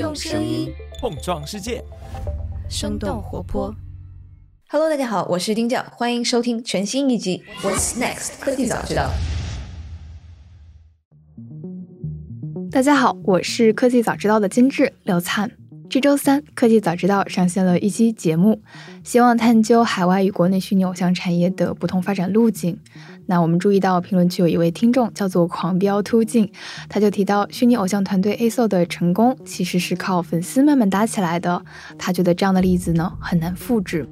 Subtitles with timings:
[0.00, 1.84] 用声音碰撞世界，
[2.70, 3.74] 生动活泼。
[4.70, 9.10] Hello，大家好，我是丁教，欢迎收听全新一集《What's Next 科技早知道》。
[12.70, 15.50] 大家好，我是科技早知道的金智刘灿。
[15.90, 18.62] 这周三，科技早知道上线了一期节目，
[19.04, 22.78] 希望探究海外与国内虚拟偶像产业的不同发展路径。
[23.26, 26.50] 那我们注意到评论区有一位听众叫做狂飙突进，
[26.88, 31.62] 他就提到虚拟偶像团队 ASO 的成功其实是靠粉丝慢慢搭起来的。
[31.96, 34.08] 他觉得这样的例子呢很难复制。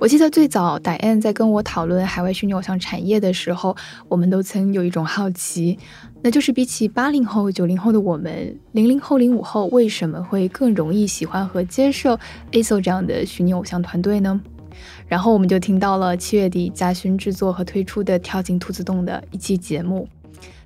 [0.00, 3.76] 我记得最早 Diane 在跟我讨论海外虚拟偶像产业的时候，
[4.08, 5.76] 我们都曾有一种好奇，
[6.22, 12.16] 那就是比起八零后、九零后的我们，零零后、零五后为什么会更容易喜欢和接受
[12.52, 14.40] ASO 这样的虚拟偶像团队呢？
[15.08, 20.06] 然后我们就听到了七月底嘉勋制作和推出的《跳进兔子洞》的一期节目，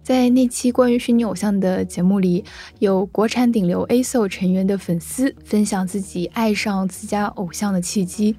[0.03, 2.45] 在那期关于虚拟偶像的节目里，
[2.81, 8.35] 有国产顶流 ASO 成员的粉丝分享自己爱上自家偶像的契机。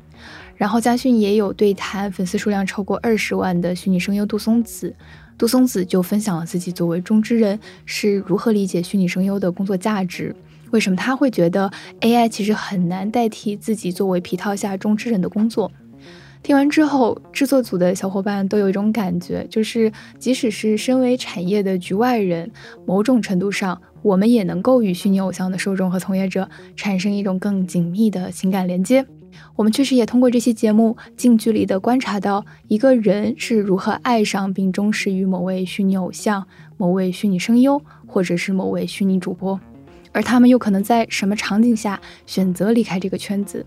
[0.55, 4.93] 然后嘉勋也有对谈粉丝数量超过二十万的虚拟声优杜松子，
[5.37, 10.35] 杜松子就分享了自己作为中之人是如何理解虚拟声优的工作价值，
[10.71, 15.71] 为什么他会觉得 AI 其实很难代替自己作为皮套下中之人的工作。
[16.43, 22.51] 听完之后，制作组的小伙伴都有一种感觉，就是即使是身为产业的局外人，
[22.85, 29.05] 某种程度上，我们也能够与虚拟偶像的受众和从业者产生一种更紧密的情感连接。
[29.55, 39.57] 我们确实也通过这期节目近距离地观察到一个人是如何爱上并忠实于某位虚拟偶像、某位虚拟声优，或者是某位虚拟主播，
[40.11, 43.65] 而他们又可能在什么场景下选择离开这个圈子。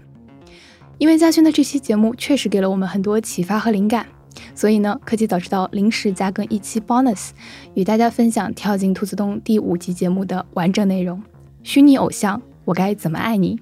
[0.98, 4.06] 因为嘉轩的这期节目确实给了我们很多启发和灵感，
[4.54, 7.30] 所以呢，科技早知道临时加更一期 bonus，
[7.74, 11.22] 与大家分享《跳进兔子洞》第五集节目的完整内容：
[11.62, 13.60] 虚拟偶像，我该怎么爱你？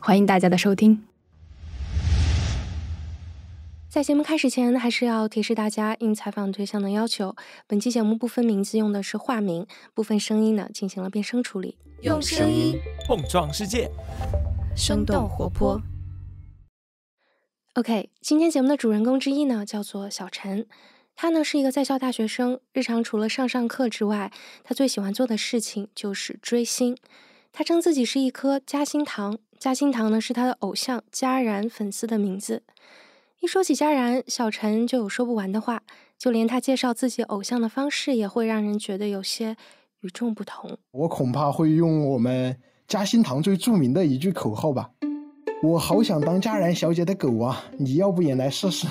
[0.00, 1.00] 欢迎大家的收听。
[3.88, 7.36] 在节目开始前，还是要提示大家，应采访对象的要求，
[7.68, 9.64] 本期节目部分名字用的是化名，
[9.94, 11.76] 部分声音呢进行了变声处理。
[12.00, 12.76] 用声音
[13.06, 13.88] 碰撞世界，
[14.74, 15.80] 生动活泼。
[17.74, 20.64] OK，今天节目的主人公之一呢，叫做小陈，
[21.16, 24.30] 他呢是一个在校大学生，日常除了上上课之外，
[24.62, 26.96] 他最喜欢做的事情就是追星。
[27.52, 32.62] 他称自己是一颗嘉兴糖，嘉兴糖呢是他的偶像嘉然粉丝的名字。
[33.40, 35.82] 一说起佳然，小陈就有说不完的话，
[36.16, 39.56] 就连他介绍自己偶像的方式也会让人觉得有些
[40.02, 40.78] 与众不同。
[40.92, 44.92] 我恐怕会用我们嘉兴堂最著名的一句口号吧
[45.62, 48.86] ：“我好想当佳然小姐的狗啊，你要不也来试试？”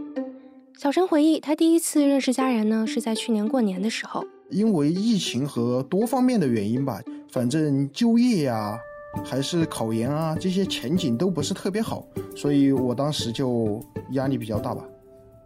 [0.78, 4.24] 小陈回忆，他第一次认识佳然呢，是在去年过年的时候。
[4.50, 8.78] 因为疫情和多方面的原因吧，反正就业呀。
[9.24, 12.06] 还是考研啊，这些前景都不是特别好，
[12.36, 14.84] 所以我当时就压力比较大吧。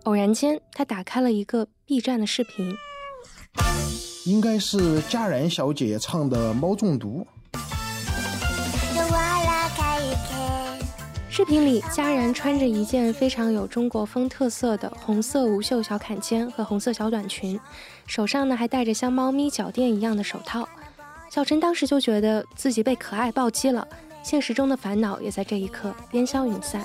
[0.03, 2.75] 偶然间，他打开了一个 B 站的视频，
[4.27, 7.25] 应该是佳然小姐唱的《猫中毒》。
[11.35, 17.59] 视频里，佳然穿着一件非常有中国风特色的红色无袖小坎肩和红色小短裙，
[18.07, 20.69] 手上呢还戴着像猫咪脚垫一样的手套。
[21.31, 23.89] 小陈当时就觉得自己被可爱暴击了，
[24.23, 26.85] 现实中的烦恼也在这一刻烟消云散。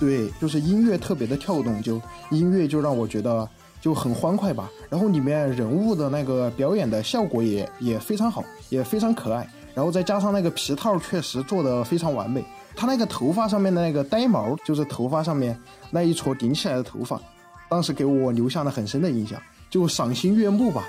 [0.00, 3.46] 对，就是音乐特别的跳动，就音乐就让我觉得
[3.78, 4.70] 就很欢快吧。
[4.88, 9.46] 然后里面人物的那个表演的效果也也非常好，也非常可爱。
[9.74, 12.44] 然后再加上那个皮套，确实做的非常完美。
[12.76, 15.58] 他那个头发上面的那个呆毛，就是头发上面
[15.90, 17.20] 那一撮顶起来的头发，
[17.68, 20.84] 当时给我留下了很深的印象，就赏心悦目吧。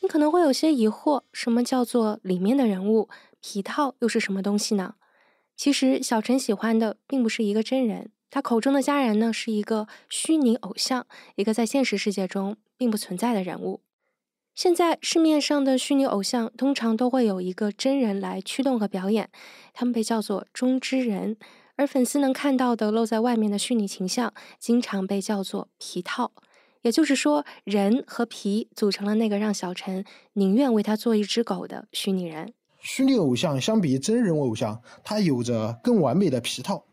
[0.00, 3.08] 你可能会有些疑惑，什么叫做里面的人物
[3.40, 4.94] 皮套又是什么东西呢？
[5.56, 11.06] 其实小陈喜欢的并不是一个真人，他口中的家人呢是一个虚拟偶像，
[11.36, 13.80] 一个在现实世界中并不存在的人物。
[14.54, 19.30] 现在市面上的虚拟偶像通常都会有一个真人来驱动和表演，
[19.72, 21.36] 他们被叫做中之人，
[21.76, 26.32] 而粉丝能看到的露在外面的虚拟形象，经常被叫做皮套。
[26.82, 30.04] 也就是说，人和皮组成了那个让小陈
[30.34, 32.52] 宁愿为他做一只狗的虚拟人。
[32.84, 36.84] 虚拟偶像相比真人偶像，它有着更完美的皮套，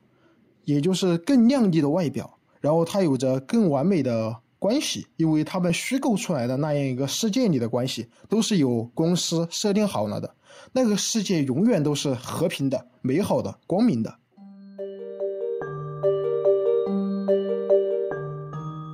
[0.64, 10.34] 也就是更靓丽的外表，然后它有着更完美的关系，因为他们虚构出来的那样一个世界里的关系，都是由公司设定好了的。
[10.72, 14.16] 那个世界永远都是和平的、美好的、光明的。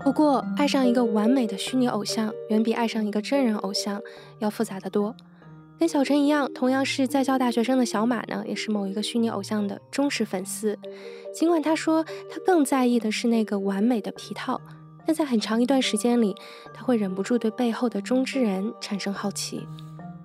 [0.03, 4.01] 不过爱上一个完美的虚拟偶像远比爱上一个真人偶像
[4.39, 5.15] 要复杂的多。
[5.79, 10.77] 跟小陈一样，同样是在校大学生的小马呢，也是某一个虚拟偶像的忠实粉丝。
[11.33, 14.59] 尽管他说他更在意的是那个完美的皮套，
[15.05, 16.35] 但在很长一段时间里，
[16.73, 19.67] 他会忍不住对背后的中之人产生好奇，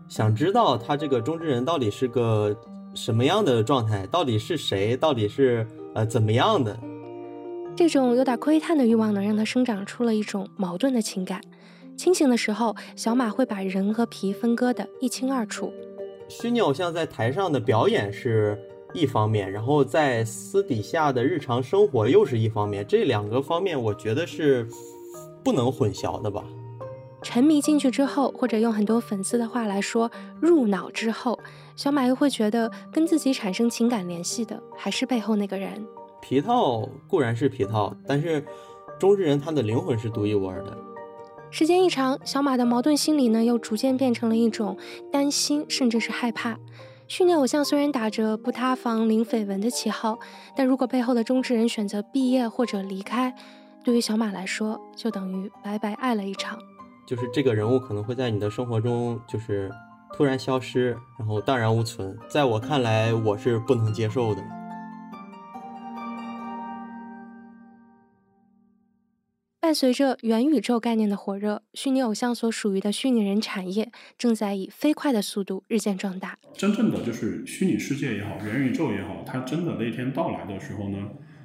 [0.08, 2.56] 想知道他这个中之人到底是个
[2.94, 6.74] 什么样的状态，到底是谁，到底是呃怎么样的。
[7.76, 11.42] 这种有点窥探的欲望呢，让他生长出了一种矛盾的情感。
[12.02, 15.72] 清醒的时候，小马会把人和皮分割得一清二楚。
[16.26, 18.60] 虚拟偶像在台上的表演是
[18.92, 24.66] 一方面，然后在私底下的日常生活又是一方面，这两个方面我觉得是
[25.44, 26.42] 不能混淆的吧。
[27.22, 30.10] 沉迷进去之后，或者用很多粉丝的话来说，
[30.40, 31.38] 入脑之后，
[31.76, 35.80] 小马又会觉得跟自己产生情感联系的还是背后那个人。
[36.20, 38.44] 皮套固然是皮套，但是
[38.98, 40.76] 中之人他的灵魂是独一无二的。
[41.54, 44.74] 时间一长，小马的矛盾心理呢，又逐渐变成了一种
[45.12, 46.58] 担心，甚至是害怕。
[47.06, 50.18] 虚拟偶像虽然打着不塌房、零绯闻的旗号，
[50.56, 53.34] 但如果背后的中之人选择毕业或者离开，
[53.84, 56.58] 对于小马来说，就等于白白爱了一场。
[57.06, 59.70] 就是这个人物可能会在你的生活中，就是
[60.16, 62.16] 突然消失，然后荡然无存。
[62.30, 64.42] 在我看来，我是不能接受的。
[69.62, 76.36] 伴随着元宇宙概念的火热，虚拟偶像所属于的虚拟人产业正在以飞快的速度日渐壮大。
[76.52, 80.98] 真正的就是虚拟世界也好，元宇宙也好，它真的那天到来的时候呢，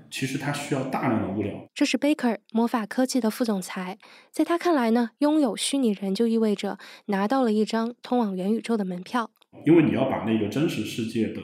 [0.10, 1.54] 其实它需要大量的物料。
[1.76, 4.00] 这是 Baker 魔法科技的副总裁，
[4.32, 9.30] 在他看来呢，拥有虚拟人就意味着拿到了一张通往元宇宙的门票。
[9.64, 11.40] 因为你要把那个真实世界的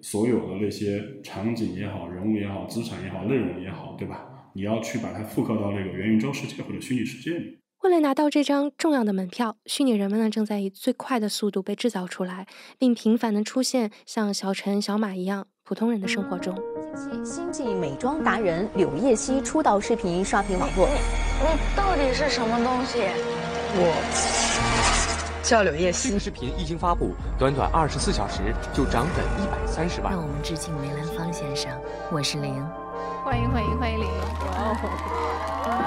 [0.00, 4.30] 所有的那些场景也好、人物也好、资产也好、内容也好，对吧？
[4.56, 7.58] 你要去把它复刻到那个元宇宙世界或者虚拟世界里。
[7.82, 12.46] 为了拿到这张重要的门票，虚拟人们呢正在以最快的速度被制造出来，
[12.78, 16.54] 并频繁的出现像小陈、小马一样普通人的生活中。
[16.94, 20.88] 近期，星际美妆达人柳叶熙出道视频刷屏网络。
[20.88, 23.00] 你到底是什么东西？
[23.76, 23.90] 我
[25.42, 26.08] 叫柳叶熙。
[26.08, 30.12] 这个视频一经发布，短短二十四小时就涨粉一百三十万。
[30.12, 31.70] 让我们致敬梅兰芳先生。
[32.12, 32.64] 我是玲。
[33.24, 34.06] 欢迎欢迎欢迎玲！
[34.06, 34.76] 哇
[35.64, 35.80] 哦，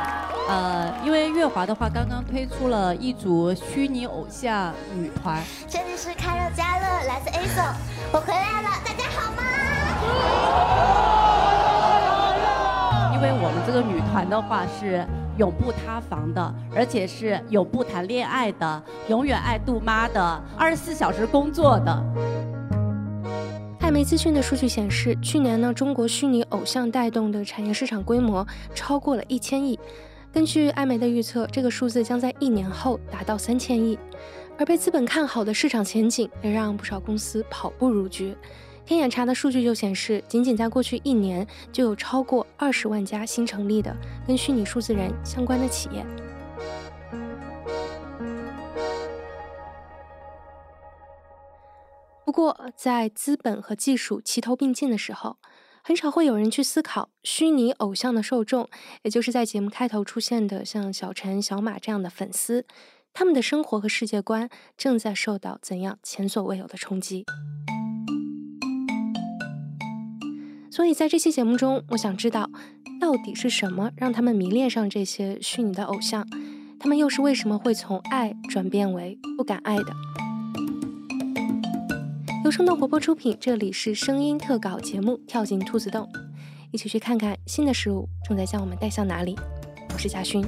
[0.49, 7.63] 呃，因为月华的话刚刚推出了一组虚拟偶像女团，这里是开乐家乐，来自 A 总
[8.11, 9.43] 我回来了，大家好吗？
[13.13, 15.05] 因为我们这个女团的话是
[15.37, 22.03] 永不塌房的，而且是永不谈恋爱的，永远爱杜妈的，二十四小时工作的。
[23.79, 28.45] 艾媒资讯的数据显示，去年呢，中国虚拟偶像带动的产业市场规模
[28.75, 29.79] 超过了一千亿。
[30.33, 33.97] 根据艾媒的预测，这个数字将在一年后达到三千亿。
[34.57, 38.35] 而被资本看好的市场前景，也让不少公司跑步入局。
[38.85, 43.95] 天眼查的数据就显示，仅仅在过去一年，就有超过二十万家新成立的
[44.25, 46.05] 跟虚拟数字人相关的企业。
[52.37, 55.37] 过，在资本和技术齐头并进的时候，
[55.83, 58.69] 很少会有人去思考虚拟偶像的受众，
[59.01, 62.67] 也就是在节目开头出现的像小陈、小马这样的粉丝，
[63.11, 67.25] 他们的生活和世界观正在受到怎样前所未有的冲击。
[70.69, 72.51] 所以在这期节目中，我想知道，
[73.01, 76.23] 到底是什么让他们迷恋上这些虚拟的偶像？
[76.79, 80.26] 他们又是为什么会从爱转变为不敢爱的？
[82.47, 86.09] 由生动活泼出品，这里是声音特稿节目《跳进兔子洞》，
[86.71, 89.35] 一起去看看新的事物正在将我们带向哪里。
[89.93, 90.41] 我是贾勋。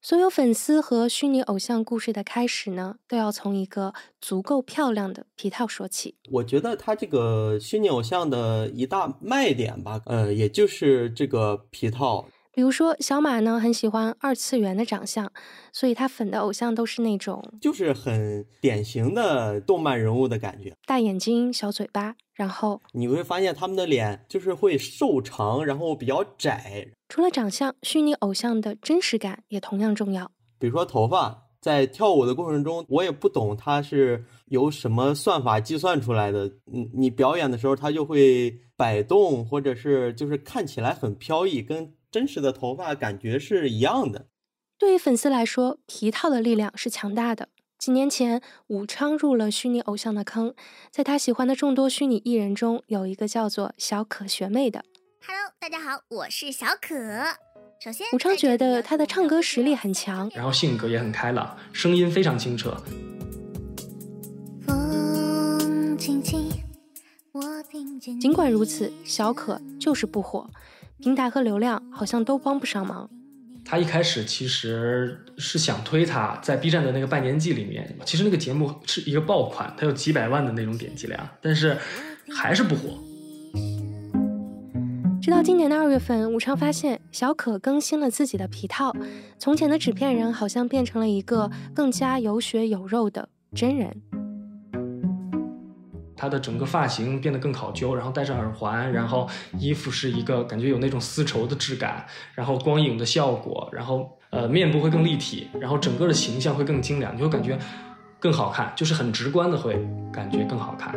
[0.00, 6.14] 所有粉丝和虚拟偶像故事的开始呢，都要从一个足够漂亮的皮套说起。
[6.30, 12.28] 我觉得他这个虚拟偶像的一大卖点吧，呃，也就是这个皮套。
[12.54, 15.32] 比如说，小马呢很喜欢二次元的长相，
[15.72, 26.86] 所以他粉的偶像都是那种，就是很典型的动漫人物的感觉，大眼睛、小嘴巴，然后你会发现他们的脸就是会瘦长，然后比较窄。
[27.08, 30.30] 除了长相，虚拟偶像的真实感也同样重要。
[30.58, 36.44] 比如说头发，在跳舞的过程中，我也不懂它是由什么算法计算出来的。
[36.70, 41.94] 嗯，你表演的时候，它就会摆动，或者是就是看起来很飘逸，跟。
[42.12, 44.26] 真实的头发感觉是一样的。
[44.78, 47.48] 对于粉丝来说，皮套的力量是强大的。
[47.78, 50.54] 几年前，武昌入了虚拟偶像的坑，
[50.90, 54.84] 在他喜欢的众多虚拟艺人中，有一个叫做小可学妹的。
[55.26, 56.94] Hello，大家好，我是小可。
[57.82, 62.76] 首先，武昌觉得她的唱歌实力很强，然后性格也很开朗，声音非常清澈。
[64.66, 66.50] 风轻轻，
[67.32, 70.48] 我听见尽管如此，小可就是不火，
[71.02, 73.10] 平台和流量好像都帮不上忙。
[73.64, 81.76] 他一开始其实是想推他在 B 站的那个半年季里面，其实那个节目是一个爆款，它有几百万的那种点击量，但是
[82.32, 82.96] 还是不火。
[85.20, 88.94] 直到今年的二月份，武昌发现小可更新了自己的皮套，
[89.38, 94.21] 从前的纸片人好像变成了一个更加有血有肉的真人。
[96.22, 107.58] 他的整个发型变得更考究，然后戴上耳环，然后衣服是一个感觉有那种丝绸的质感，然后光影的效果，然后呃面部会更立体，然后整个的形象会更精良，你会感觉
[108.20, 110.94] 更好看，就是很直观的会感觉更好看。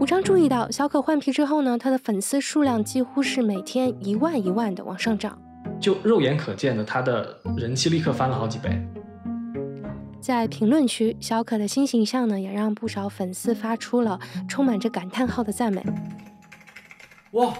[0.00, 5.40] 武昌注意到小可换皮之后呢，他的粉丝数量几乎是每天一万一万的往上涨，
[5.80, 8.76] 就肉眼可见的，他的人气立刻翻了好几倍。
[10.24, 15.84] 在评论区，小可的新形象呢，也让不少粉丝发出了充满着感叹号的赞美。
[17.32, 17.52] 哇，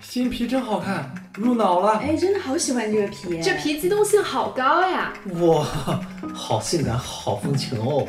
[0.00, 1.98] 新皮真好看，入脑了！
[1.98, 5.12] 哎，真的好喜欢这个皮，这皮机动性好高呀！
[5.40, 5.64] 哇，
[6.32, 8.06] 好性感，好风情哦！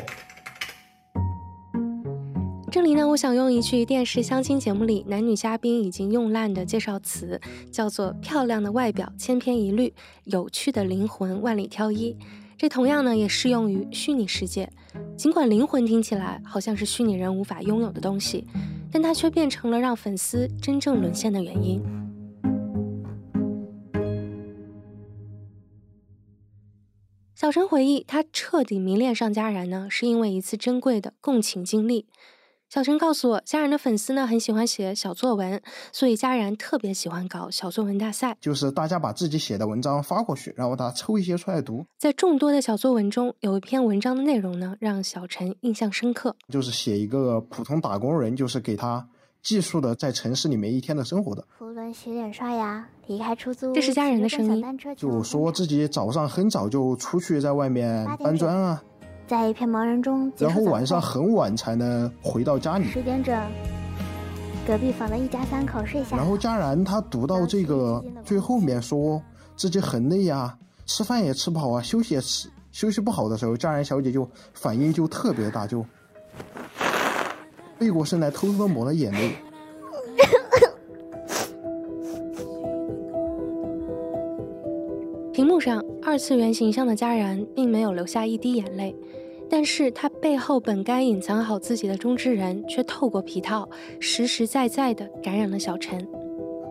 [2.70, 7.40] 这里呢，我想用一句电视相亲节目里男女嘉宾已经用烂的介绍词，
[7.72, 9.92] 叫做“漂亮的外表千篇一律，
[10.22, 12.16] 有趣的灵魂万里挑一”。
[12.56, 14.70] 这同样呢，也适用于虚拟世界。
[15.16, 18.46] 尽管灵魂听起来好像是虚拟人无法拥有的东西，
[18.90, 21.82] 但它却变成了让粉丝真正沦陷的原因。
[27.34, 32.06] 小陈回忆，他彻底迷恋上佳然呢，是因为一次珍贵的共情经历。
[32.74, 35.62] 小陈告诉我，佳然的粉丝呢很喜欢写小作文，
[35.92, 41.86] 所以佳然特别喜欢搞小作文大赛，就是大家把自己写的文章发过去，然后他抽一些出来读。
[41.96, 49.06] 在众多的小作文中，有一篇文章的内容呢让小陈印象深刻，就是写一个普通打工人，就是给他
[49.40, 51.46] 记述的在城市里面一天的生活的。
[51.56, 54.64] 胡乱洗脸刷牙，离开出租，这是佳人的声音，
[54.96, 58.82] 就说自己早上很早就出去在外面搬砖啊。
[59.26, 62.88] 在一片茫然中，然后晚上很晚才能回到家里。
[62.88, 63.34] 十点整，
[64.66, 66.16] 隔壁房的一家三口睡下。
[66.16, 69.20] 然后佳然他读到这个最后面，说
[69.56, 75.84] 自己很累呀，吃饭也吃不好啊，休息也吃休息不好的时候，佳然小姐就反应就特别大，就
[77.78, 79.34] 背过身来偷偷的抹了眼泪。
[85.54, 88.92] 幕上，二次元形象的佳然并没有流下一滴眼泪，
[89.48, 93.68] 但是他背后本该隐藏好自己的中之人，却透过皮套
[94.00, 96.04] 实实在在的感染了小陈。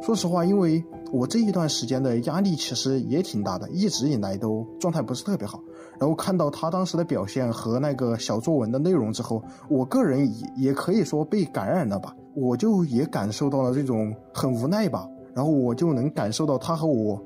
[0.02, 5.64] 说实话，因为我这一段时间的压力其实也挺大的，一直以来都状态不是特别好。
[5.98, 15.08] 然后看到他当时的表现和那个小作文的内容之后，我个人也也可以说被感染了吧，我就也感受到了这种很无奈吧。
[15.34, 17.18] 然后我就能感受到他和我。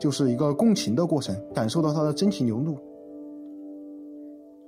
[0.00, 2.76] 就是一个共情的过程，感受到他的真情流露。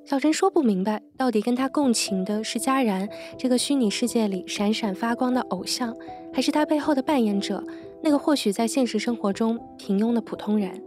[0.05, 3.07] 小陈说不明白，到底跟他共情的是佳然
[3.37, 5.95] 这个虚拟世界里闪闪发光的偶像，
[6.33, 7.63] 还是他背后的扮演者
[8.03, 10.83] 那个或许在现实生活中平庸的普通人？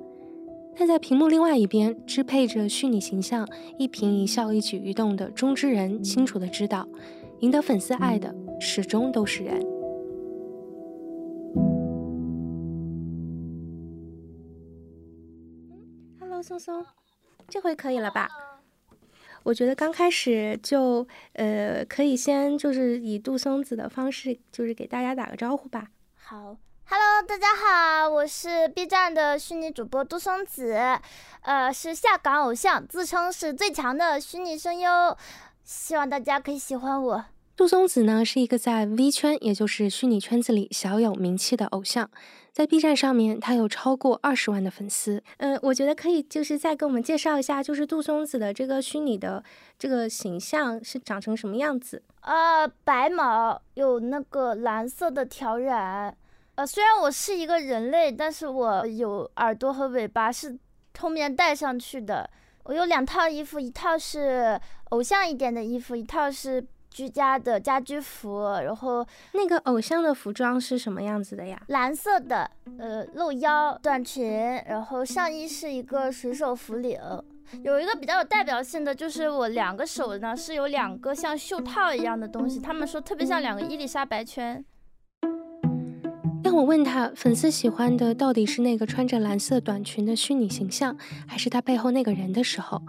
[0.75, 6.87] 但在屏幕另外一边，支配着虚拟形象一颦一笑、一举一动的中之人，清楚的知道，
[7.41, 9.61] 赢得粉丝爱的始终都是人。
[16.41, 16.85] 松松，
[17.47, 18.29] 这回可以了吧？
[19.43, 25.87] 我觉得刚开始就呃，可以先就是以杜松子的方式，就是给大家打个招呼吧。
[26.15, 26.55] 好
[26.85, 30.75] ，Hello，大家好，我是 B 站的虚拟主播杜松子，
[31.41, 35.17] 呃，是下岗偶像，自称是最强的虚拟声优，
[35.63, 37.25] 希望大家可以喜欢我。
[37.55, 42.09] 杜松子呢，是一个在 V 圈，也就是虚拟圈子里小有名气的偶像。
[42.51, 45.23] 在 B 站上面，他有超过二十万的粉丝。
[45.37, 49.43] 嗯，我觉得可以，就是再给我们介绍一下，就是杜松子的这个虚拟的
[49.77, 52.01] 这个形象是长成什么样子？
[52.21, 56.15] 呃，白毛，有那个蓝色的挑染。
[56.55, 60.57] 呃，虽然我是一个人类，但是我有耳朵和尾巴是
[60.99, 62.29] 后面戴上去的。
[62.63, 71.59] 我有两套衣服，一套是偶像一点的衣服，一套是居家的家居服，然后那个偶像的服装是什么样子的呀？
[71.67, 74.29] 蓝色的，呃，露腰短裙，
[74.67, 76.99] 然后上衣是一个水手服领。
[77.63, 84.63] 有一个比较有代表性的，就是我两个手呢是有两个像袖套一样的东西，他们说特别像两个伊丽莎白圈。
[86.43, 92.81] 当我问他粉丝喜欢的到底是那个穿着蓝色短裙的虚拟形象，还是他背后那个人的时候，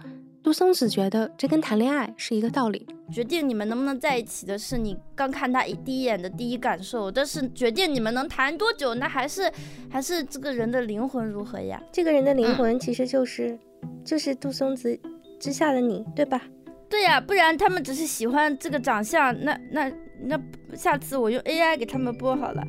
[0.43, 2.87] 杜松子觉得这跟谈恋爱是一个道理。
[3.13, 9.51] 决定你们能不能在一起的是你刚看他一第一眼的第一感受，但是决定你们能谈多久，那还是
[9.91, 11.81] 还是这个人的灵魂如何呀？
[11.93, 13.59] 这个人的灵魂其实就是。
[14.05, 14.97] 就是杜松子
[15.41, 16.41] 之下的你，对吧？
[16.89, 20.41] 对呀，不然他们只是喜欢这个长相，那那那
[20.77, 22.63] 下次我用 AI 给他们播好了。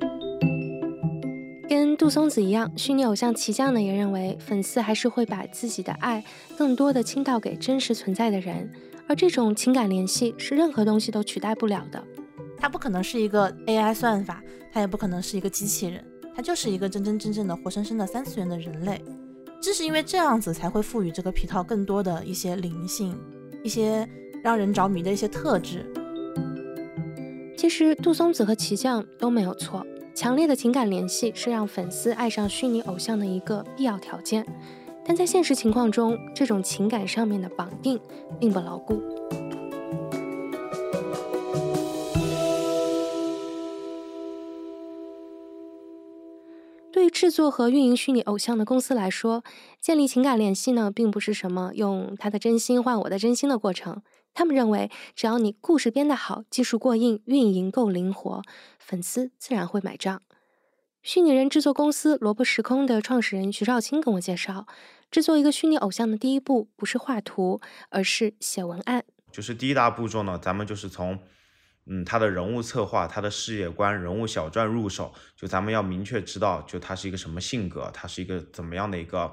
[1.68, 6.24] 跟杜松子一样，虚拟偶像齐酱呢也认为，粉丝还是会把自己的爱
[6.56, 8.70] 更多的倾倒给真实存在的人，
[9.08, 12.02] 而这种情感联系是任何东西都取代不了的。
[12.56, 14.42] 它不可能是一个 AI 算法，
[14.72, 16.04] 它也不可能是一个机器人。
[16.36, 19.02] 他就是一个真真正正的活生生的三次元的人类，
[19.58, 23.18] 正是因为这样子，才会赋予这个皮套更多的一些灵性，
[23.64, 24.06] 一些
[24.44, 25.90] 让人着迷的一些特质。
[27.56, 29.82] 其实杜松子和齐酱都没有错，
[30.16, 34.46] 强烈的情感联系是让粉丝爱上虚拟偶像的一个必要条件，
[35.04, 38.00] 但在现实情况中，这种情感上面的绑定
[38.40, 38.98] 并不牢固。
[46.90, 49.44] 对于制作和运营虚拟偶像的公司来说，
[49.82, 54.00] 建立情感联系呢，并不是什么用他的真心换我的真心的过程。
[54.36, 58.42] 他们认为，只要你故事编得好，技术过硬，运营够灵活，
[58.78, 60.20] 粉丝自然会买账。
[61.02, 64.66] 虚拟人制作公司萝卜时空的创始人徐少卿跟我介绍，
[65.10, 69.04] 制作一个虚拟偶像的第一步不是画图，而是写文案。
[69.32, 71.18] 就是第一大步骤呢，咱们就是从。
[71.88, 79.32] 嗯，他的人物策划、他的事业观、人物小传入手，就咱们要明确知道，就他是一个什么性格，他是一个怎么样的一个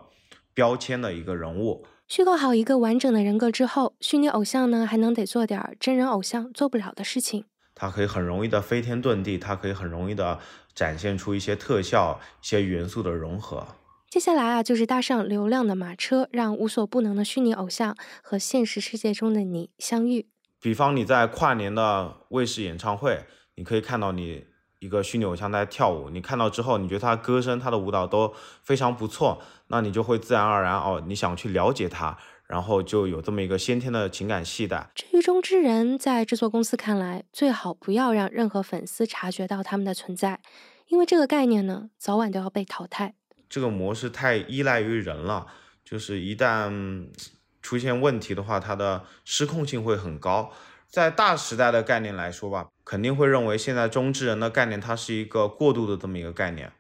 [0.54, 1.84] 标签的一个人物。
[2.16, 7.46] 虚构好一个完整的人格之后，虚拟偶像呢，还能得做点真人偶像做不了的事情。
[7.74, 10.40] 它可以很容易的飞天遁地，它可以很容易的
[10.76, 13.66] 展现出一些特效、一些元素的融合。
[14.12, 20.28] 接下来啊，就是搭上流量的马车，让无所不能的虚拟偶像和现实世界中的你相遇。
[20.62, 24.46] 比方你在跨年的卫视演唱会，你可以看到你
[24.84, 32.18] 一个虚拟偶像在跳舞，你看到之后，你觉得他歌声、他的舞蹈都非常不错，那你就会自然而然哦，你想去了解他，
[32.48, 34.90] 然后就有这么一个先天的情感系的。
[34.94, 40.42] 至于中之人，在制作公司看来，最好不要让任何粉丝察觉到他们的存在，
[40.88, 43.16] 因为这个概念呢，早晚都要被淘汰。
[43.50, 45.48] 这个模式太依赖于人了，
[45.86, 47.08] 就是一旦。
[47.64, 50.52] 出现问题的话，它的失控性会很高。
[50.94, 56.72] 在大时代的概念来说吧，肯定会认为现在中之人的概念，它是一个过渡的这么一个概念。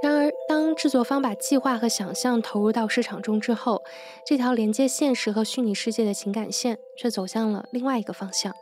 [0.00, 3.82] 然而，当制作方把计划和想象投入到市场中之后，
[4.24, 8.54] 这条连接现实和虚拟世界的情感线却走向了另外一个方向。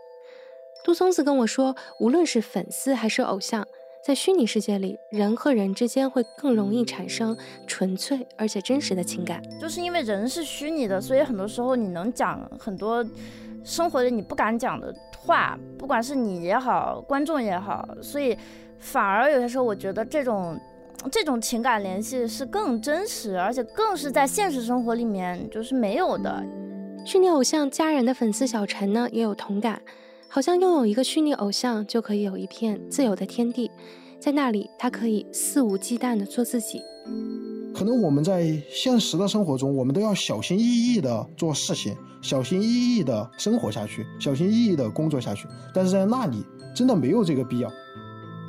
[0.83, 3.69] 杜松子跟我说，无论是粉丝还是偶像。
[4.05, 7.37] 在虚拟世界里，人和人之间会更容易产生
[7.69, 9.41] 纯粹而且真实的情感。
[9.61, 13.05] 就是因为人是虚拟的，所以很多时候你能讲很多
[13.63, 18.37] 生活里你不敢讲的话，不管是你也好，观众也好，所以
[18.79, 20.59] 反而有些时候我觉得这种
[21.11, 26.45] 这种情感联系是更真实，而且更是在现实生活里面就是没有的。
[27.05, 29.81] 虚拟偶像家人的粉丝小陈呢，也有同感。
[30.35, 33.71] 好像拥有一个虚拟偶像，就可以有一片自由的天地，
[34.19, 36.81] 在那里，他可以肆无忌惮地做自己。
[37.75, 45.47] 可能我们在现实的生活中，我们都要小心翼翼地做事情，小心翼翼地生活下去，小心翼翼地工作下去。
[45.75, 46.43] 但是在那里，
[46.75, 47.71] 真的没有这个必要。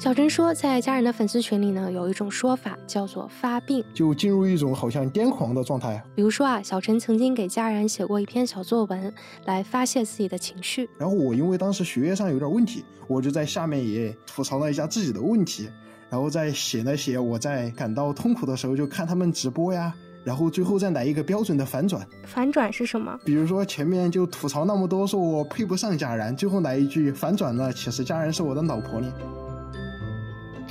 [0.04, 6.04] 小陈说，在家人的粉丝群里呢，有一种说法叫做发病，就进入一种好像癫狂的状态。
[6.13, 9.13] 比如说啊，小陈曾经给家人写过一篇小作文，
[9.46, 10.89] 来发泄自己的情绪。
[10.98, 15.70] 然后我因为当时学业上有点问题，我就在下面也吐槽了一下自己的问题，
[16.10, 22.06] 然后再写了写我在感到痛苦的时候就看他们直播呀，然后最后再来一个标准的反转。
[22.26, 23.18] 反转是什么？
[23.24, 29.10] 比如说前面就吐槽那么多，说我配不上家人，最后来一句反转了，其实家人是我的老婆呢。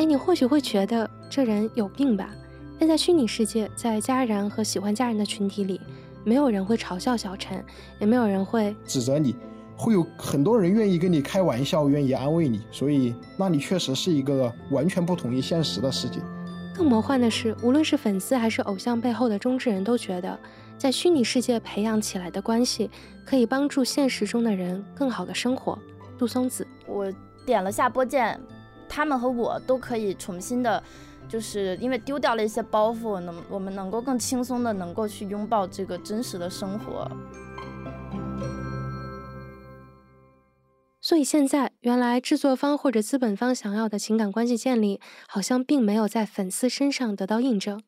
[0.03, 2.29] 哎，你或许会觉得这人有病吧？
[2.77, 5.81] 但在虚拟世界，在家人和喜欢家人的群体里，
[6.25, 7.65] 没有人会嘲笑小陈，
[8.01, 9.37] 也没有人会指责你，
[9.77, 12.63] 会有很多人愿意跟你开玩笑，愿意安慰你。
[12.73, 16.19] 所以，那里确实是一个完全不同于现实的世界。
[16.75, 20.37] 更魔幻的是，无论是粉丝还是偶像背后的中之人都觉得。
[20.77, 22.91] 在虚拟世界培养起来的关系，
[23.25, 25.79] 可以帮助现实中的人更好的生活。
[26.19, 27.07] 杜松子，我
[27.47, 28.41] 点了下播键，
[28.95, 30.83] 他们和我都可以重新的，
[31.27, 37.11] 就是因为丢掉了一些包袱，能我们能够更轻松的能够去拥抱这个真实的生活。
[41.01, 47.83] 所以现在，原来制作方或者资本方想要的情感关系建立，好像并没有在粉丝身上得到印证。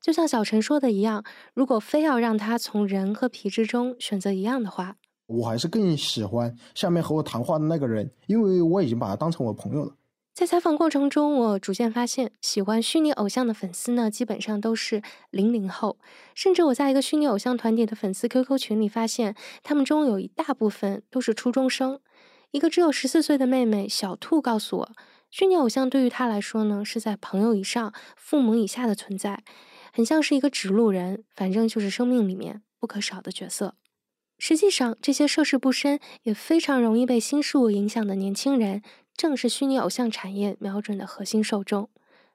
[0.00, 4.94] 就像小陈说的一样，如果非要让他从人和皮之中选择一样的话，
[5.26, 9.92] 我还是更喜欢下面和我谈话的那个人，因为我已经把他当成我朋友了。
[10.34, 15.96] 在采访过程中，我逐渐发现，喜欢虚拟偶像的粉丝呢，基本上都是零零后。
[16.34, 22.00] 甚至我在一个虚拟偶像团体的粉丝 QQ 群里发现，他们中有一大部分都是初中生。
[22.50, 24.92] 一个只有十四岁的妹妹小兔告诉我，
[25.30, 29.44] 虚拟偶像对于她来说呢，是在朋友以上、父母以下的存在，
[29.92, 33.76] 很像是一个指路人，反正就是生命里面不可少的角色。
[34.36, 38.82] 实际上，这些涉世不深也非常容易被新事物影响的年轻人，
[39.16, 41.88] 正是虚拟偶像产业瞄准的核心受众。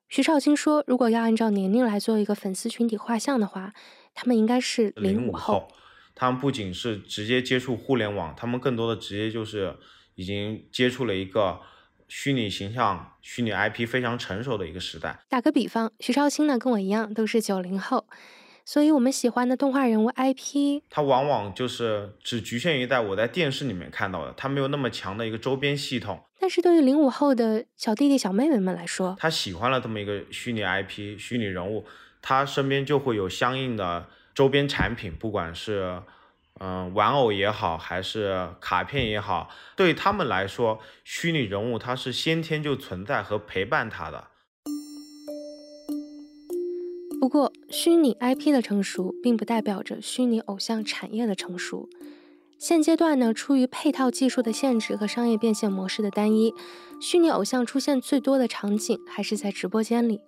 [0.07, 3.73] 徐少卿说，如果要按照年龄来做一个粉丝群体画像的话，
[4.13, 5.67] 他们应该是零五后。
[6.15, 9.77] 他们不仅是直接接触互联网，他们更多的直接就是。
[10.15, 11.61] 已经接触了一个
[12.09, 15.17] 虚拟形象、虚拟 IP 非常成熟的一个时代。
[15.29, 18.05] 打个比方，徐少卿呢跟我一样都是九零后，
[18.65, 26.19] 所以我们喜欢的动画人物 IP，它往往就是只局限于在我在电视里面看到的，它没有那么强的一个周边系统。
[26.49, 31.85] 但是对于零五后的小弟弟、小妹妹们来说，他喜欢了这么一个虚拟 IP、虚拟人物，
[32.23, 36.01] 他身边就会有相应的周边产品，不管是。
[36.59, 44.27] 嗯，玩偶也好，还是卡片也好，对他们来说，虚拟人物它是先天就存在和陪伴他的。
[47.21, 51.87] 不过，虚拟 IP 的成熟，并不代表着虚拟偶像产业的成熟。
[52.59, 56.53] 现阶段呢，出于配套技术的限制和商业变现模式的单一，
[56.99, 60.19] 虚拟偶像出现最多的场景还是在直播间里。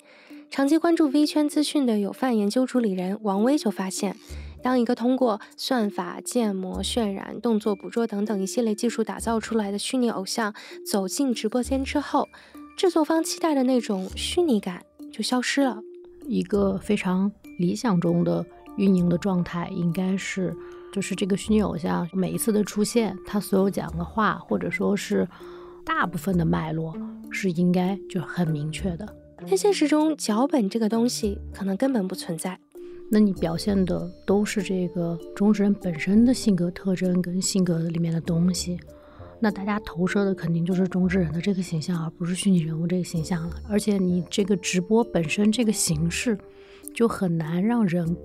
[0.50, 4.16] 长期关注 V 圈资讯的有范研究主理人王威就发现。
[4.64, 10.54] 当一个通过算法、建模、渲染、动作捕捉等等一系列技术打造出来的虚拟偶像
[10.86, 12.30] 走进直播间之后，
[12.78, 15.82] 制作方期待的那种虚拟感就消失了。
[16.28, 18.46] 一个非常理想中的
[18.78, 20.56] 运营的状态，应该是
[20.92, 25.28] 就是这个虚拟偶像每一次的出现，他所有讲的话，或者说是
[25.86, 26.94] 大部分的脉络，
[27.30, 29.16] 是应该就很明确的。
[29.38, 32.60] 但现实中，脚本这个东西可能根本不存在。
[33.10, 38.80] 那你表现的都是这个中之人本身的性格特征跟性格里面的东西，
[39.40, 43.56] 那大家投射的肯定就是中之人的这个形象，而不是虚拟人物这个形象了。
[43.68, 46.38] 而且你这个直播本身这个形式，
[46.94, 48.16] 就很难让人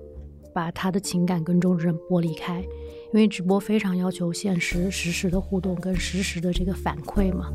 [0.57, 7.51] 把他的情感跟中之人剥离开，因为直播非常要求现实实时的互动跟实时的这个反馈嘛。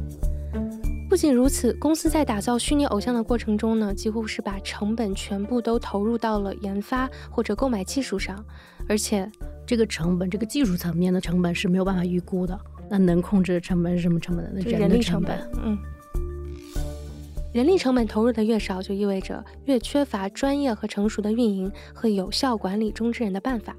[1.11, 8.39] 不仅如此，公司在打造虚拟偶像的过程中呢，几乎是把成本全部都投入到了研发或者购买技术上，
[8.89, 9.29] 而且
[9.67, 12.57] 这个成本，这个技术层面的成本是没有办法预估的。
[12.89, 14.61] 那能控制的成本是什么成本呢？
[14.61, 15.37] 人力成本。
[15.65, 15.77] 嗯，
[17.53, 23.77] 人力成本投入的越少，就意味着越缺乏专业和成熟的运营和有效管理中之人的办法。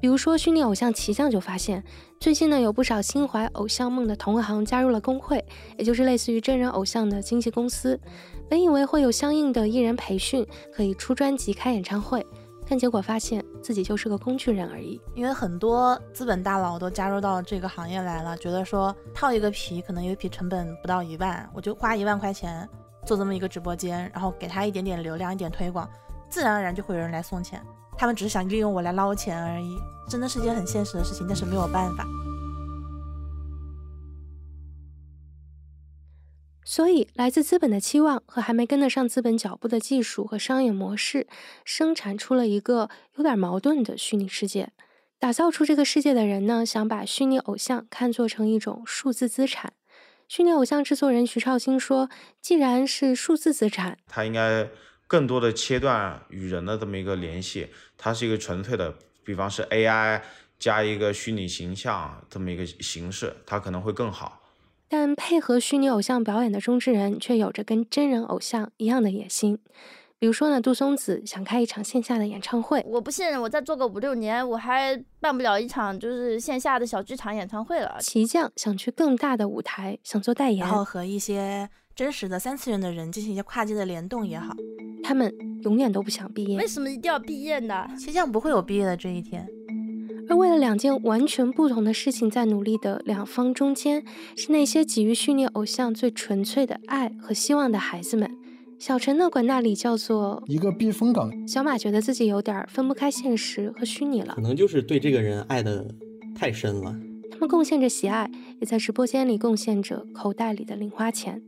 [0.00, 1.82] 比如说，虚拟偶像奇将就发现，
[2.20, 5.44] 最近呢有不少心怀偶像梦的同行加入了工会，
[5.76, 7.98] 也就是类似于真人偶像的经纪公司。
[8.48, 12.24] 本以为会有相应的艺人培训，可以出专辑、开演唱会，
[12.68, 15.00] 但结果发现自己就是个工具人而已。
[15.16, 22.68] 因为很多资本大佬都加入到这个行业来了，觉得说套一个皮，可能一个皮成本不到一万，我就花一万块钱
[23.08, 25.88] 做这么一个直播间，然后给他一点点流量、一点推广，
[26.28, 27.58] 自然而然就会有人来送钱。
[27.96, 29.78] 他们只是想利用我来捞钱而已，
[30.10, 32.04] 真的是件很现实的事情，但是没有办法。
[36.66, 41.26] 所以，来自资本的期望和还没跟得上资本脚步的技术和商业模式，
[41.64, 44.72] 生产出了一个有点矛盾的虚拟世界。
[45.18, 49.72] 打造出这个世界的人呢，想把虚拟偶像看作成一种数字资产。
[50.28, 52.08] 虚拟偶像制作人徐超新说
[52.40, 54.68] ：“既然是数字资产，它应该。”
[55.08, 60.20] 更多的切断与人的这么一个联系，它是一个纯粹的，比方是 AI
[60.58, 64.42] 加一个虚拟形象这么一个形式，它可能会更好。
[64.86, 69.58] 但配合虚拟偶像表演的中之人却有着跟真人偶像一样的野心，
[70.20, 77.96] 比如说呢，杜松子想开一场线下的演唱会，我不信我再做个五六年，我还办不了一场就是线下的小剧场演唱会了。
[78.00, 81.68] 齐将想去更大的舞台，想做代言，然后和一些。
[81.94, 84.54] 真实的三次元的人进行一些跨界的联动也好，
[85.02, 86.56] 他们永远都不想毕业。
[86.56, 87.88] 为什么一定要毕业呢？
[87.98, 89.44] 实际上不会有毕业的这一天。
[90.28, 94.04] 而为了两件完全不同的事情在努力的两方中间，
[94.36, 98.30] 是那些给予训练偶像最纯粹的爱和希望的孩子们。
[98.78, 101.30] 小陈呢，管那里叫做一个避风港。
[101.48, 105.92] 小马觉得自己有点分不开现实和虚拟了，可能就是对这个人爱的
[106.32, 106.94] 太深了。
[107.30, 111.42] 他们贡献着喜爱，也在直播间里贡献着口袋里的零花钱。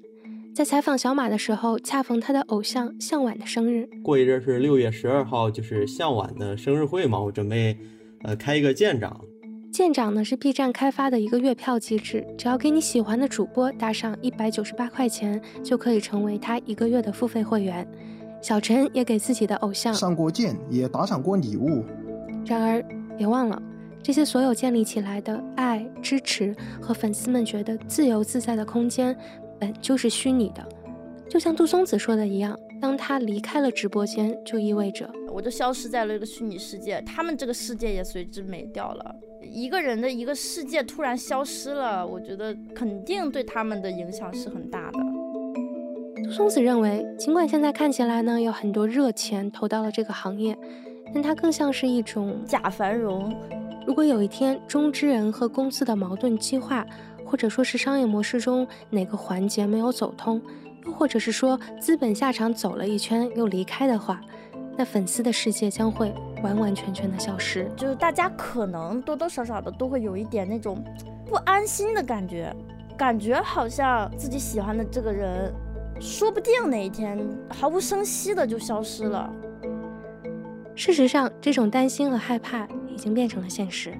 [0.52, 3.88] 在采访小马的时候，恰逢他的偶像向晚的生日。
[4.02, 7.76] 过一阵是六月十二号，就是向晚的生日会嘛，我准备。
[8.22, 9.18] 呃，开一个舰长，
[9.72, 17.86] 舰长呢是 B 站开发的一个月票机制，只要给你喜欢的主播打上一百九十八块钱，就可以成为他一个月的付费会员。
[18.42, 21.84] 小陈也给自己的偶像上过舰，也打赏过礼物。
[22.44, 22.84] 然而，
[23.16, 23.62] 别忘了，
[24.02, 29.16] 这些所有建立起来的爱、支持和粉丝们觉得自由自在的空间，
[29.58, 30.66] 本就是虚拟的。
[31.28, 35.08] 就像杜松子说的一样，当他离开了直播间，就意味着。
[35.30, 39.14] 我就消失在了一个虚拟世界，他们这个世界也随之没掉了。
[39.42, 44.98] 一个人的一个世界突然消失了，我觉得肯定对他们的影响是很大的。
[46.24, 50.56] 杜松子认为，尽管现在看起来呢有很多热钱投到了这个行业，
[51.12, 53.34] 但它更像是一种假繁荣。
[53.86, 56.86] 如果有一天中之人和公司的矛盾激化，
[57.24, 60.40] 或者说是商业模式中哪个环节没有走通，
[60.84, 64.20] 又或者是说资本下场走了一圈又离开的话。
[64.76, 70.82] 那粉丝的世界将会完完全全的消失，就是大家可能多多少少的都会有一点那种
[71.26, 72.54] 不安心的感觉，
[72.96, 75.52] 感觉好像自己喜欢的这个人，
[76.00, 77.18] 说不定哪一天
[77.50, 79.30] 毫无声息的就消失了。
[80.74, 83.92] 事实上，这种担心和害怕已经变成了现实。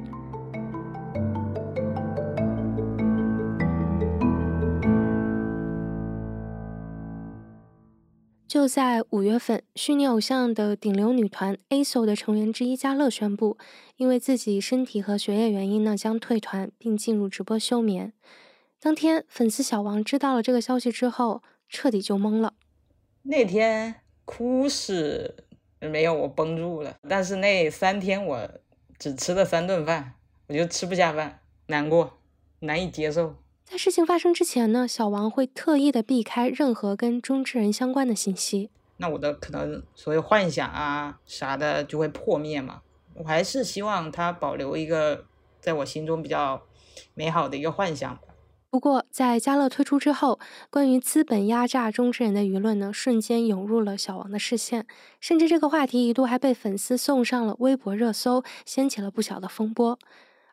[8.50, 13.56] 就在五月份，虚拟偶像的顶流女团 A.SO 的成员之一嘉乐宣布，
[13.94, 18.12] 因为自己身体和学业原因呢，将退团并进入直播休眠。
[18.80, 22.54] 当天，粉丝小王知道了这个消息之后，彻底就懵了。
[23.22, 25.32] 那天哭是
[25.78, 28.50] 没有我绷住了，但是那三天我
[28.98, 30.14] 只吃了三顿饭，
[30.48, 32.18] 我就吃不下饭，难过，
[32.58, 33.36] 难以接受。
[33.70, 38.68] 在事情发生之前呢，小王会特意的避开任何跟中之人相关的信息。
[38.96, 42.80] 那我的可能所谓幻想啊啥的就会破灭嘛。
[43.14, 45.24] 我还是希望他保留一个
[45.60, 46.60] 在我心中比较
[47.14, 48.22] 美好的一个幻想吧。
[48.70, 54.84] 不过在嘉乐推出之后，关于资本压榨中之人的舆论呢，瞬间涌入了小王的视线，
[55.20, 59.96] 甚至这个话题一度还被粉丝送上了微博热搜，掀起了不小的风波。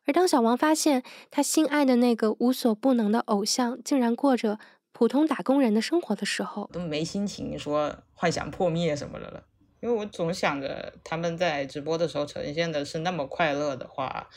[0.07, 4.57] 而当小王发现他心爱的那个无所不能的偶像竟然过着
[4.93, 9.43] 普通打工人的生活的时候，都没心情说幻想破灭什么的了。
[9.81, 14.29] 因为我总想着他们在直播的时候呈现的是那么快乐的话，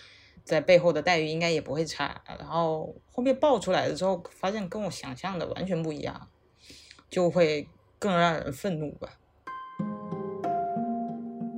[0.44, 2.20] 在背后的待遇应该也不会差。
[2.26, 6.28] 然后后面爆出来的之后，发现跟我想象的完全不一样，
[7.08, 9.08] 就会更让人愤怒吧。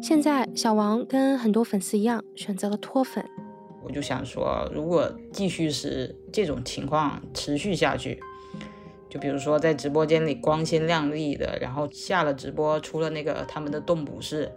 [0.03, 3.29] 现在小王跟很多粉丝一样，选择了脱粉。
[3.85, 8.21] 我就想说，如果继续是这种情况持续下去，
[9.09, 14.51] 就比如说在直播间里光鲜亮丽的，然后下了直播出了那个他们的动捕室，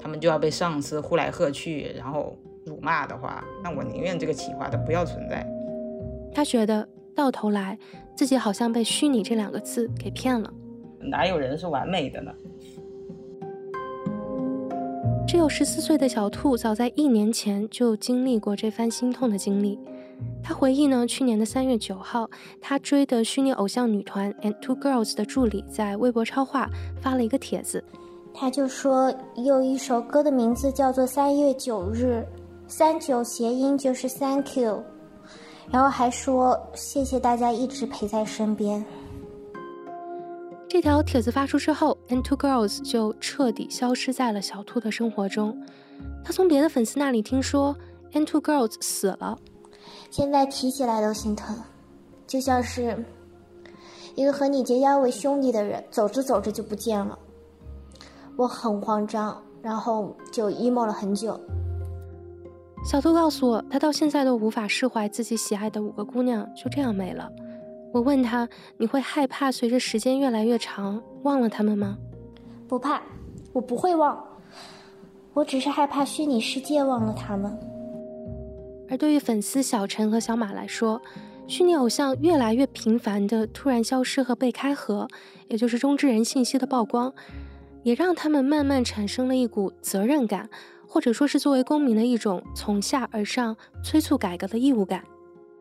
[0.00, 5.46] 他们就要被上司呼来喝去，然后辱骂的话，那我宁愿这个企划它不要存在。
[6.32, 7.76] 他觉得到头来
[8.14, 10.52] 自己好像被“虚拟”这两个字给骗了。
[11.00, 12.32] 哪有人是完美的呢？
[15.30, 19.78] 只有十四岁的小兔，早在一年前就经历过这番心痛的经历。
[20.42, 22.28] 他回忆呢，去年的三月九号，
[22.60, 26.68] 他追的虚拟偶像女团 And Two Girls 的助理在微博超话
[27.00, 27.84] 发了一个帖子，
[28.34, 32.26] 他就说有一首歌的名字叫做《三月九日》，
[32.66, 34.82] 三九谐音就是 Thank you，
[35.70, 38.84] 然后还说谢谢大家一直陪在身边。
[40.70, 45.60] 这条帖子发出之后，And Two Girls 就彻底消失在了小兔的生活中。
[46.24, 47.76] 他从别的粉丝那里听说
[48.12, 49.36] ，And Two Girls 死了，
[50.12, 51.58] 现在提起来都心疼，
[52.24, 53.04] 就像是
[54.14, 57.18] 一个和你结交为兄弟的人，走着走着就不见了。
[58.36, 61.38] 我很慌张，然后就 emo 了很久。
[62.84, 67.28] 小兔告诉我，他到现在都无法释怀自己喜爱的五个姑娘就这样没了。
[67.92, 68.48] 我问他
[68.78, 71.98] ：“你会害怕随着时间越来越长忘了他们吗？”
[72.68, 73.02] 不怕，
[73.52, 74.22] 我不会忘，
[75.34, 77.58] 我只是害怕虚拟世界忘了他们。
[78.88, 81.02] 而对于粉丝小陈和小马来说，
[81.48, 85.08] 虚拟偶像越来越频繁的突然消失和被开盒，
[85.48, 87.12] 也就是中之人信息的曝光，
[87.82, 90.48] 也让他们慢慢产生了一股责任感，
[90.86, 95.02] 或者说是作为公民的一种从下而上催促改革的义务感。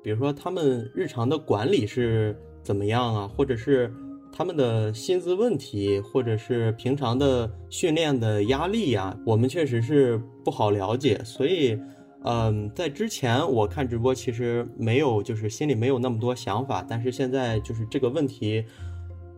[0.01, 3.93] 比如说他们日常的管理是怎么样啊，或者是
[4.31, 11.19] 他们的薪资问题，或者是平常的训练的压力呀，我们确实是不好了解。
[11.23, 11.77] 所以，
[12.23, 16.85] 嗯，在之前我看直播其实没有，就是心里没有那么多想法。
[16.88, 18.63] 但是现在就是这个问题，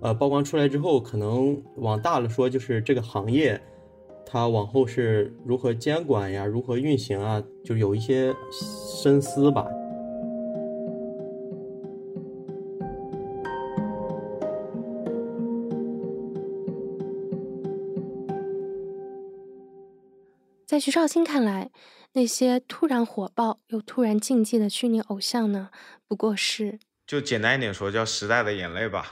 [0.01, 3.59] 呃，曝光出来之后，可能往大了说，就是这个行业
[4.25, 9.65] 它往后是如何监管呀，如何运行啊，就有一些深思吧。
[20.71, 21.69] 在徐少卿看来，
[22.13, 25.69] 那些突然火爆又突然竞技的虚拟偶像呢，
[26.07, 26.79] 不过是……
[27.05, 29.11] 就简单一点说，叫时代的眼泪吧。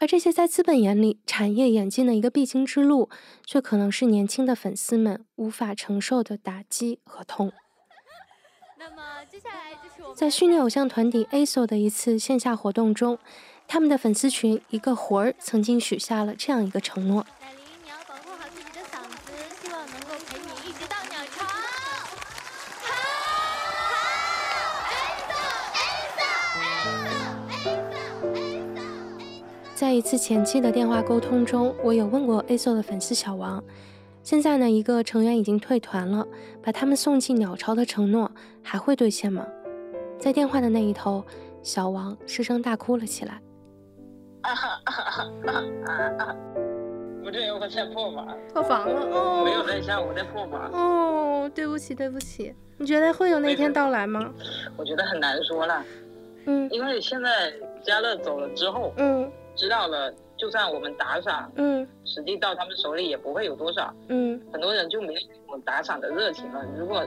[0.00, 3.08] 而这些在资本眼里产业演进的一个必经之路，
[3.46, 7.52] 却可能是年轻的粉丝们无法承受的打击和痛。
[8.76, 13.16] 那么接下来就是我们在虚拟偶像团体 ASO 的一次线下活动中，
[13.68, 17.24] 他们的粉丝群一个魂儿曾经许下了这样一个承诺。
[29.98, 33.60] 一次前期的电话沟通中，我有问过 ASO 的粉丝小王，
[34.22, 36.24] 现在呢一个成员已经退团了，
[36.62, 38.30] 把他们送进鸟巢的承诺
[38.62, 39.44] 还会兑现吗？
[40.16, 41.24] 在电话的那一头，
[41.64, 43.42] 小王失声大哭了起来。
[47.24, 50.70] 不对，我在破防，破防了哦，没有在下，我在破防。
[50.70, 52.54] 哦，对不起，对不起。
[52.76, 54.32] 你觉得会有那天到来吗？
[54.76, 55.84] 我觉得很难说了。
[56.44, 59.28] 嗯，因为现在嘉乐走了之后，嗯。
[59.58, 66.64] 知道了，就算我们打赏，嗯，实际到他们手里也不会有多少，嗯，很多人就没有打赏的热情了。
[66.76, 67.04] 如果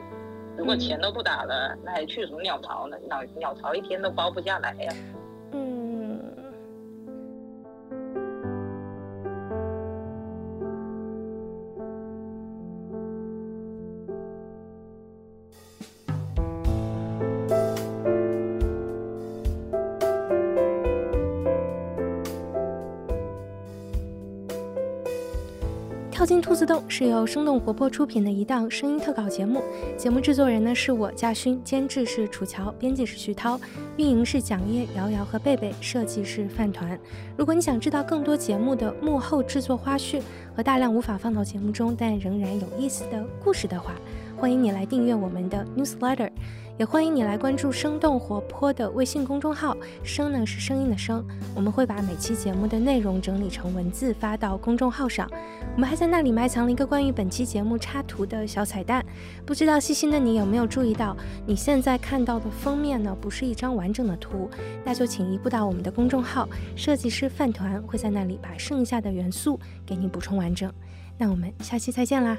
[0.57, 2.97] 如果钱都不打了，那还去什么鸟巢呢？
[3.07, 4.93] 鸟鸟巢一天都包不下来呀。
[26.21, 29.59] 跳进兔子洞是由生动活泼出品的一档声音特稿节目，
[29.97, 33.59] 节目制作人呢是我嘉勋，监制是楚乔，编辑是徐涛，
[33.97, 36.95] 运营是蒋烨、瑶瑶和贝贝，设计是饭团。
[37.35, 40.21] 如果你想知道更多节目的幕后制作花絮
[40.55, 43.95] 和大量无法放到节目中但仍然有意思的故事的话，
[44.37, 46.29] 欢迎你来订阅我们的 newsletter。
[46.81, 55.29] 也欢迎你来关注生动活泼的微信公众号，声呢是声音的声，我们会把每期节目的内容整理成文字发到公众号上。
[55.75, 59.05] 我们还在那里埋藏了一个关于本期节目插图的小彩蛋，
[59.45, 61.15] 不知道细心的你有没有注意到，
[61.45, 64.49] 你现在看到的封面呢不是一张完整的图，
[64.83, 70.73] 那就请移步到我们的公众号，设计师饭团会在那里把剩下的元素给你补充完整。
[71.15, 72.35] 那我们下期再见啦！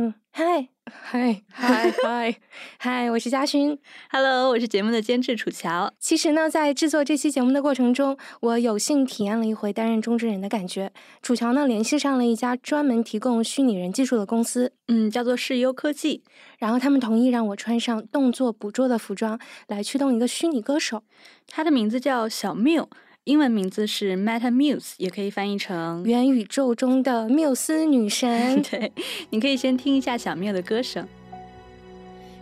[0.00, 2.36] 嗯，嗨， 嗨，嗨，嗨，
[2.78, 3.76] 嗨，我是嘉勋
[4.12, 5.92] ，Hello，我是节目的监制楚乔。
[5.98, 10.92] 其实呢，在制作这期节目的过程中，我有幸体验了一回担任中之人的感觉。
[11.20, 16.22] 楚乔呢，联系上了一家专门提供虚拟人技术的公司，嗯，叫做视优科技。
[16.58, 21.02] 然后他们同意让我穿上动作捕捉的服装，来驱动一个虚拟歌手，
[21.48, 22.88] 他的名字叫小缪。
[23.28, 28.62] 英文名字是 Meta Muse，也可以翻译成元宇宙中的缪斯女神。
[28.70, 28.90] 对，
[29.28, 31.06] 你可以先听一下小缪的歌声。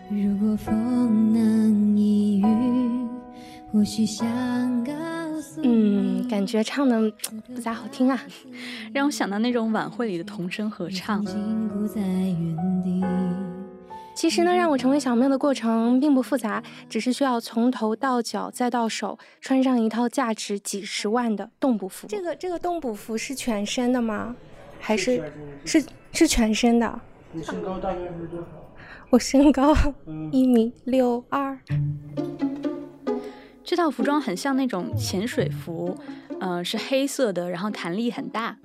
[0.09, 2.45] 如果风能一语，
[3.73, 4.25] 或许想
[4.85, 4.93] 告
[5.41, 7.13] 诉嗯，感觉唱的
[7.53, 8.23] 不咋好听啊，
[8.95, 11.25] 让我想到那种晚会里的童声合唱。
[14.17, 22.07] 其实呢，让我成为小缪的过程并不复杂，只是需要从头到脚再到手穿上一套价值几十万的动捕服。
[22.09, 24.35] 这个这个动捕服是全身的吗？
[24.81, 25.23] 还是
[25.67, 27.01] 是是全身的？
[27.31, 28.47] 你身高大概是多少？
[29.11, 29.75] 我身高
[30.33, 31.59] 一米六二。
[33.63, 35.95] 这套服装很像那种潜水服，
[36.41, 38.57] 呃，是黑色的，然后弹力很大。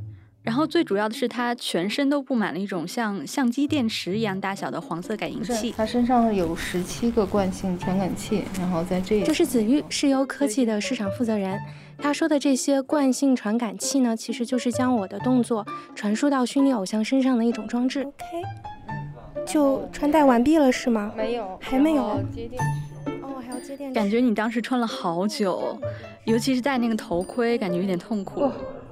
[0.44, 5.72] 然后最主要的是，它全身都布满了一种像相机电池一样大小的黄色感应器。
[5.78, 11.60] 它身上有十七个惯性传感器，然后在这这是子玉，是由科技的市场负责人。
[12.00, 15.64] 他说的这些惯性传感器呢，其实就是将我的动作
[15.94, 18.02] 传输到虚拟偶像身上的一种装置。
[18.02, 21.14] OK，就穿戴完毕了是吗？
[21.16, 22.20] 没有，还没有。
[22.34, 23.12] 接电池。
[23.22, 23.94] 哦，还要接电池。
[23.94, 25.80] 感觉你当时穿了好久，
[26.26, 28.50] 尤其是戴那个头盔，感觉有点痛苦。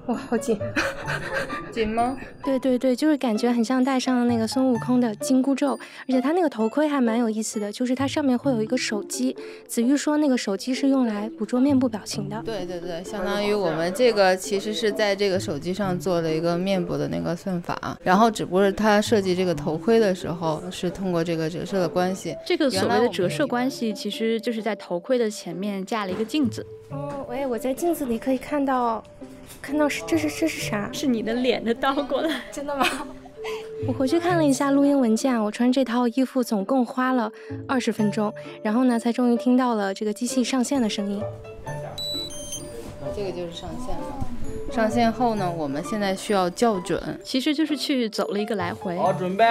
[0.09, 0.57] 哇，好紧，
[1.71, 2.17] 紧吗？
[2.43, 9.37] 对对对，就是感觉很像戴上了那个孙悟空的紧箍咒，而且它那个头盔还蛮有意思的，就是它上面会有一个手机。
[9.67, 12.41] 子玉说那个手机是用来捕捉面部表情的。
[12.43, 22.35] 对对对，相当于我们这个其实是在这个手机上做了一个面部的那个算法，然后只不过是它设计这个头盔的时候是通过这个折射的关系。
[22.43, 26.65] 这个所谓的折射关系，其实就是在头盔的前面架了一个镜子。
[26.89, 29.03] 哦，喂，我在镜子里可以看到。
[29.61, 30.89] 看到是这是这是啥？
[30.91, 32.85] 是你的脸的倒过来， 真的吗？
[33.87, 37.31] 我回去看了一下录音文件，我穿这套衣服总共花了
[37.67, 41.21] 二十分钟，然后呢，才终于听到了这个机器上线的声音。
[43.15, 44.27] 这个就是上线了。
[44.71, 48.97] 上线后呢，我们现在需要校准，其实就是去走了一个来回。
[48.97, 49.45] 好，准备，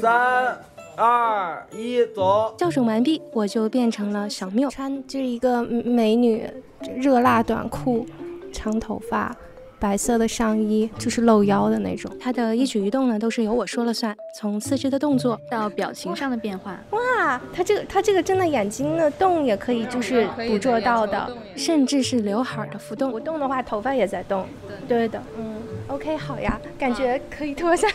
[0.00, 0.58] 三、
[0.96, 2.54] 二、一，走。
[2.58, 6.48] 校准完毕，我就变成了小缪，穿就是一个美女
[6.96, 8.06] 热辣短裤。
[8.52, 9.36] 长头发，
[9.78, 12.10] 白色的上衣，就是露腰的那种。
[12.18, 16.78] 他的一举一动呢，都是由我说了算，从四肢的动作到表情上的变化。
[16.90, 23.12] 哇，他这个他这个真的眼睛的动也可以，就是捕捉到的，甚至是刘海的浮动。
[23.12, 24.44] 不动的话，头发也在动。
[24.88, 25.56] 对的，嗯
[25.88, 27.94] ，OK，好呀，感觉可以脱下来。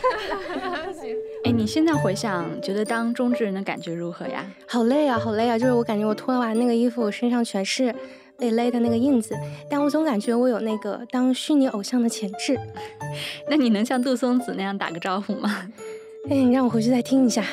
[1.43, 4.45] 哎，你现在回想，觉得当中之人的感觉如何呀？
[4.67, 5.57] 好累啊，好累啊！
[5.57, 7.93] 就是我感觉我脱完那个衣服，我身上全是。
[8.37, 9.35] 被勒的那个印子，
[9.69, 12.59] 但我总感觉我有那个当虚拟偶像的潜质。
[13.49, 15.71] 那你能像杜松子那样打个招呼吗？
[16.29, 17.43] 哎，你让我回去再听一下。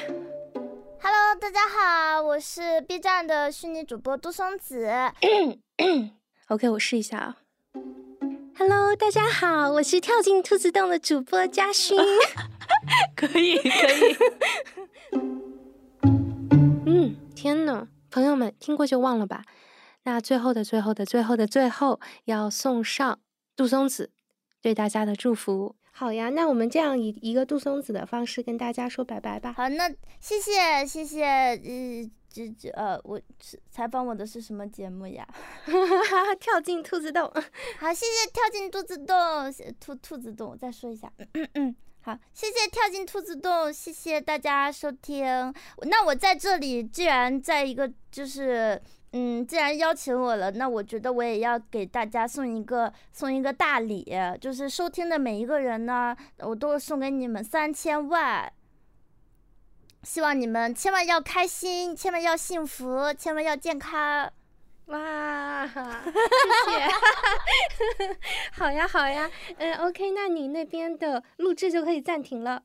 [1.03, 4.89] Hello，大家好，我是 B 站的虚拟主播杜松子。
[6.49, 7.37] OK，我试一下啊。
[8.59, 11.99] Hello，大家好，我是跳进兔子洞的主播嘉勋。
[13.16, 14.16] 可以，可以。
[16.87, 19.43] 嗯，天呐，朋友们，听过就忘了吧。
[20.11, 23.20] 那最后的最后的最后的最后，要送上
[23.54, 24.11] 杜松子
[24.61, 25.76] 对大家的祝福。
[25.92, 29.52] 好呀，那我们这样以一个杜松子的方式跟大家说拜拜吧。
[29.52, 29.88] 好，那
[30.18, 33.20] 谢谢谢谢，呃，这这呃，我
[33.70, 35.24] 采访我的是什么节目呀？
[36.40, 37.22] 跳进兔子洞。
[37.78, 39.16] 好，谢谢跳进兔子洞，
[39.78, 40.50] 兔兔子洞。
[40.50, 45.24] 我再说一下，嗯嗯，好，谢谢跳进兔子洞，谢谢大家收听。
[45.82, 48.82] 那我在这里，既然在一个就是。
[49.12, 54.06] 嗯，既然邀请我了，那我觉得我也要给大家送一个送一个大礼，
[54.40, 58.52] 就是收听的每一个人呢，我都送给你们三千万。
[60.04, 64.32] 希望你们千万要开心，千万要幸福，千万要健康。
[64.86, 65.80] 哇，谢
[66.70, 68.16] 谢。
[68.52, 72.62] 好呀，好呀，嗯，OK，那你那边的录制就可以暂停了。